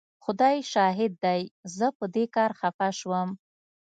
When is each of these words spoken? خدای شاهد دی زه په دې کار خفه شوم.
خدای 0.23 0.57
شاهد 0.71 1.11
دی 1.23 1.41
زه 1.77 1.87
په 1.97 2.05
دې 2.13 2.25
کار 2.35 2.51
خفه 2.59 2.89
شوم. 2.99 3.29